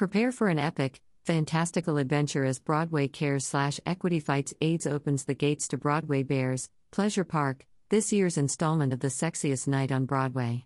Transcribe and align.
Prepare 0.00 0.32
for 0.32 0.48
an 0.48 0.58
epic, 0.58 1.02
fantastical 1.26 1.98
adventure 1.98 2.46
as 2.46 2.58
Broadway 2.58 3.06
Cares 3.06 3.46
slash 3.46 3.78
Equity 3.84 4.18
Fights 4.18 4.54
AIDS 4.62 4.86
opens 4.86 5.26
the 5.26 5.34
gates 5.34 5.68
to 5.68 5.76
Broadway 5.76 6.22
Bares, 6.22 6.70
Pleasure 6.90 7.22
Park, 7.22 7.66
this 7.90 8.10
year's 8.10 8.38
installment 8.38 8.94
of 8.94 9.00
the 9.00 9.08
sexiest 9.08 9.68
night 9.68 9.92
on 9.92 10.06
Broadway. 10.06 10.64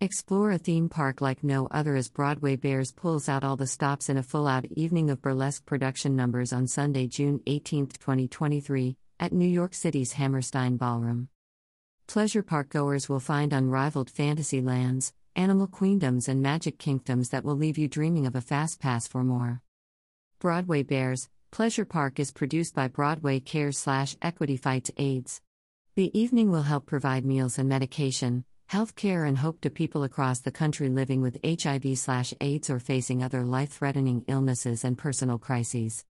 Explore 0.00 0.52
a 0.52 0.58
theme 0.58 0.88
park 0.88 1.20
like 1.20 1.44
no 1.44 1.66
other 1.70 1.96
as 1.96 2.08
Broadway 2.08 2.56
Bares 2.56 2.92
pulls 2.92 3.28
out 3.28 3.44
all 3.44 3.56
the 3.56 3.66
stops 3.66 4.08
in 4.08 4.16
a 4.16 4.22
full 4.22 4.46
out 4.46 4.64
evening 4.70 5.10
of 5.10 5.20
burlesque 5.20 5.66
production 5.66 6.16
numbers 6.16 6.50
on 6.50 6.66
Sunday, 6.66 7.06
June 7.06 7.42
18, 7.46 7.88
2023, 7.88 8.96
at 9.20 9.34
New 9.34 9.44
York 9.44 9.74
City's 9.74 10.12
Hammerstein 10.12 10.78
Ballroom. 10.78 11.28
Pleasure 12.06 12.42
park 12.42 12.70
goers 12.70 13.06
will 13.06 13.20
find 13.20 13.52
unrivaled 13.52 14.08
fantasy 14.08 14.62
lands, 14.62 15.12
animal 15.36 15.68
queendoms, 15.68 16.26
and 16.28 16.42
magic 16.42 16.78
kingdoms 16.78 17.28
that 17.28 17.44
will 17.44 17.54
leave 17.54 17.78
you 17.78 17.86
dreaming 17.86 18.26
of 18.26 18.34
a 18.34 18.40
fast 18.40 18.80
pass 18.80 19.06
for 19.06 19.22
more. 19.22 19.62
Broadway 20.40 20.82
Bares 20.82 21.28
Pleasure 21.50 21.84
Park 21.84 22.18
is 22.18 22.32
produced 22.32 22.74
by 22.74 22.88
Broadway 22.88 23.40
Cares 23.40 23.78
slash 23.78 24.16
Equity 24.20 24.56
Fights 24.56 24.90
AIDS. 24.98 25.40
The 25.94 26.10
evening 26.18 26.50
will 26.50 26.62
help 26.62 26.84
provide 26.84 27.24
meals 27.24 27.58
and 27.58 27.68
medication, 27.68 28.44
health 28.66 28.96
care, 28.96 29.24
and 29.24 29.38
hope 29.38 29.60
to 29.62 29.70
people 29.70 30.02
across 30.02 30.40
the 30.40 30.50
country 30.50 30.88
living 30.88 31.22
with 31.22 31.38
HIV 31.42 31.96
slash 31.96 32.34
AIDS 32.40 32.68
or 32.68 32.78
facing 32.78 33.22
other 33.22 33.44
life-threatening 33.44 34.24
illnesses 34.28 34.84
and 34.84 34.98
personal 34.98 35.38
crises. 35.38 36.04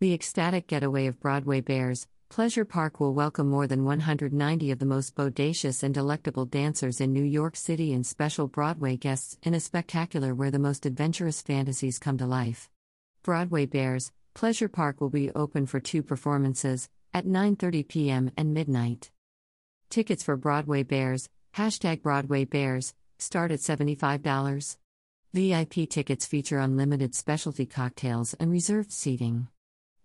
The 0.00 0.12
ecstatic 0.12 0.66
getaway 0.66 1.06
of 1.06 1.20
Broadway 1.20 1.60
Bares, 1.60 2.06
Pleasure 2.34 2.64
Park 2.64 2.98
will 2.98 3.14
welcome 3.14 3.48
more 3.48 3.68
than 3.68 3.84
190 3.84 4.72
of 4.72 4.80
the 4.80 4.84
most 4.84 5.14
bodacious 5.14 5.84
and 5.84 5.94
delectable 5.94 6.44
dancers 6.44 7.00
in 7.00 7.12
New 7.12 7.22
York 7.22 7.54
City 7.54 7.92
and 7.92 8.04
special 8.04 8.48
Broadway 8.48 8.96
guests 8.96 9.38
in 9.44 9.54
a 9.54 9.60
spectacular 9.60 10.34
where 10.34 10.50
the 10.50 10.58
most 10.58 10.84
adventurous 10.84 11.40
fantasies 11.42 12.00
come 12.00 12.18
to 12.18 12.26
life. 12.26 12.68
Broadway 13.22 13.66
Bares, 13.66 14.10
Pleasure 14.34 14.68
Park 14.68 15.00
will 15.00 15.10
be 15.10 15.30
open 15.30 15.64
for 15.66 15.78
two 15.78 16.02
performances, 16.02 16.88
at 17.12 17.24
9:30 17.24 17.86
p.m. 17.86 18.32
and 18.36 18.52
midnight. 18.52 19.12
Tickets 19.88 20.24
for 20.24 20.36
Broadway 20.36 20.82
Bares, 20.82 21.28
hashtag 21.56 22.02
Broadway 22.02 22.44
Bares, 22.44 22.94
start 23.16 23.52
at 23.52 23.60
$75. 23.60 24.76
VIP 25.32 25.88
tickets 25.88 26.26
feature 26.26 26.58
unlimited 26.58 27.14
specialty 27.14 27.64
cocktails 27.64 28.34
and 28.34 28.50
reserved 28.50 28.90
seating. 28.90 29.46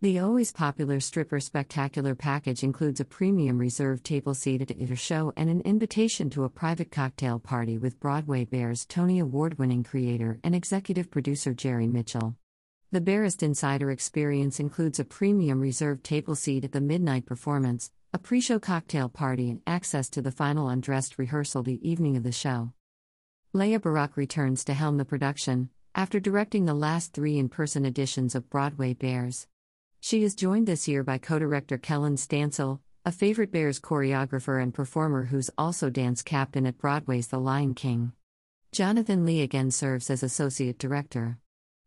The 0.02 0.20
always 0.20 0.54
popular 0.54 1.02
Stripper 1.02 1.42
Spectacular 1.42 2.16
package 2.16 2.64
includes 2.64 3.02
a 3.02 3.06
premium 3.06 3.58
reserved 3.58 4.06
table 4.06 4.34
seat 4.34 4.62
at 4.62 4.72
a 4.72 4.96
show 4.96 5.34
and 5.36 5.50
an 5.50 5.60
invitation 5.60 6.30
to 6.30 6.46
a 6.46 6.50
private 6.50 6.90
cocktail 6.90 7.38
party 7.38 7.78
with 7.78 8.00
Broadway 8.00 8.46
Bares 8.46 8.86
Tony 8.86 9.20
Award 9.20 9.60
winning 9.60 9.84
creator 9.84 10.40
and 10.42 10.56
executive 10.56 11.12
producer 11.12 11.54
Jerry 11.54 11.86
Mitchell. 11.86 12.38
The 12.94 13.02
Barest 13.02 13.44
Insider 13.44 13.92
experience 13.92 14.58
includes 14.62 15.02
a 15.02 15.04
premium 15.04 15.60
reserved 15.60 16.06
table 16.06 16.36
seat 16.36 16.64
at 16.64 16.72
the 16.72 16.80
midnight 16.80 17.26
performance, 17.26 17.92
a 18.14 18.20
pre 18.20 18.40
show 18.40 18.58
cocktail 18.58 19.10
party, 19.10 19.50
and 19.50 19.62
access 19.68 20.08
to 20.12 20.22
the 20.22 20.32
final 20.32 20.70
undressed 20.70 21.20
rehearsal 21.20 21.62
the 21.62 21.86
evening 21.86 22.16
of 22.16 22.24
the 22.24 22.32
show. 22.32 22.72
Leah 23.52 23.82
Barak 23.82 24.16
returns 24.16 24.64
to 24.64 24.74
helm 24.74 24.96
the 24.96 25.04
production, 25.04 25.70
after 25.94 26.22
directing 26.22 26.64
the 26.64 26.74
last 26.74 27.12
three 27.12 27.38
in 27.38 27.50
person 27.50 27.84
editions 27.84 28.34
of 28.34 28.50
Broadway 28.50 28.94
Bares. 28.94 29.46
She 30.02 30.24
is 30.24 30.34
joined 30.34 30.66
this 30.68 30.88
year 30.88 31.04
by 31.04 31.18
co 31.18 31.40
director 31.40 31.78
Kellen 31.78 32.16
Stancil, 32.16 32.80
a 33.06 33.12
favorite 33.12 33.52
Bares 33.52 33.82
choreographer 33.82 34.62
and 34.62 34.74
performer 34.74 35.26
who's 35.26 35.50
also 35.58 35.90
dance 35.90 36.22
captain 36.22 36.66
at 36.66 36.78
Broadway's 36.78 37.28
The 37.28 37.40
Lion 37.40 37.74
King. 37.74 38.14
Jonathan 38.72 39.26
Lee 39.26 39.42
again 39.42 39.72
serves 39.72 40.10
as 40.10 40.24
associate 40.24 40.80
director. 40.80 41.38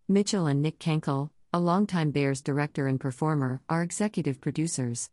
Mitchell 0.08 0.46
and 0.46 0.60
Nick 0.60 0.78
Kenkel, 0.78 1.30
a 1.54 1.60
longtime 1.60 2.10
Bares 2.10 2.42
director 2.42 2.86
and 2.86 3.00
performer, 3.00 3.62
are 3.68 3.82
executive 3.82 4.40
producers. 4.40 5.10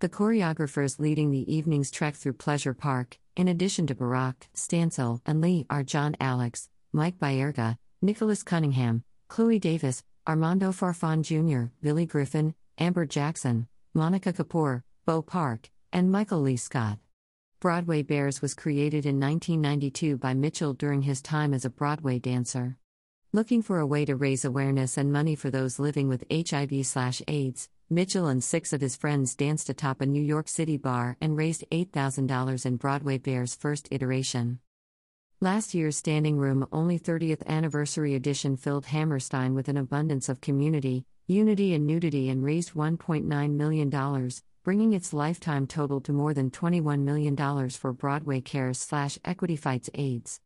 The 0.00 0.08
choreographers 0.08 0.98
leading 0.98 1.30
the 1.30 1.52
evening's 1.52 1.90
trek 1.90 2.14
through 2.14 2.34
Pleasure 2.34 2.74
Park, 2.74 3.18
in 3.36 3.48
addition 3.48 3.86
to 3.88 3.94
Barak, 3.94 4.48
Stancil, 4.54 5.20
and 5.26 5.40
Lee, 5.40 5.66
are 5.68 5.82
John 5.82 6.16
Alex, 6.20 6.70
Mike 6.92 7.18
Baerga, 7.18 7.76
Nicholas 8.00 8.42
Cunningham, 8.42 9.04
Chloe 9.28 9.58
Davis, 9.58 10.02
Armando 10.26 10.70
Farfan 10.72 11.20
Jr., 11.20 11.70
Billy 11.82 12.06
Griffin, 12.06 12.54
Amber 12.78 13.04
Jackson, 13.04 13.68
Monica 13.92 14.32
Kapoor, 14.32 14.82
Bo 15.04 15.20
Park, 15.20 15.68
and 15.92 16.10
Michael 16.10 16.40
Lee 16.40 16.56
Scott. 16.56 16.98
Broadway 17.60 18.02
Bares 18.02 18.40
was 18.40 18.54
created 18.54 19.04
in 19.04 19.20
1992 19.20 20.16
by 20.16 20.32
Mitchell 20.32 20.72
during 20.72 21.02
his 21.02 21.20
time 21.20 21.52
as 21.52 21.66
a 21.66 21.70
Broadway 21.70 22.18
dancer. 22.18 22.78
Looking 23.34 23.60
for 23.60 23.80
a 23.80 23.86
way 23.86 24.06
to 24.06 24.16
raise 24.16 24.46
awareness 24.46 24.96
and 24.96 25.12
money 25.12 25.34
for 25.34 25.50
those 25.50 25.78
living 25.78 26.08
with 26.08 26.24
HIV/AIDS, 26.30 27.68
Mitchell 27.90 28.26
and 28.26 28.42
six 28.42 28.72
of 28.72 28.80
his 28.80 28.96
friends 28.96 29.34
danced 29.34 29.68
atop 29.68 30.00
a 30.00 30.06
New 30.06 30.22
York 30.22 30.48
City 30.48 30.78
bar 30.78 31.18
and 31.20 31.36
raised 31.36 31.64
$8,000 31.70 32.64
in 32.64 32.76
Broadway 32.76 33.18
Bares' 33.18 33.54
first 33.54 33.88
iteration. 33.90 34.60
Last 35.44 35.74
year's 35.74 35.98
standing 35.98 36.38
room 36.38 36.66
only 36.72 36.98
30th 36.98 37.46
anniversary 37.46 38.14
edition 38.14 38.56
filled 38.56 38.86
Hammerstein 38.86 39.52
with 39.54 39.68
an 39.68 39.76
abundance 39.76 40.30
of 40.30 40.40
community, 40.40 41.04
unity, 41.26 41.74
and 41.74 41.86
nudity 41.86 42.30
and 42.30 42.42
raised 42.42 42.72
$1.9 42.72 43.50
million, 43.50 44.30
bringing 44.64 44.94
its 44.94 45.12
lifetime 45.12 45.66
total 45.66 46.00
to 46.00 46.14
more 46.14 46.32
than 46.32 46.50
$21 46.50 47.00
million 47.00 47.68
for 47.68 47.92
Broadway 47.92 48.40
Cares 48.40 48.78
slash 48.78 49.18
Equity 49.22 49.56
Fights 49.56 49.90
AIDS. 49.92 50.40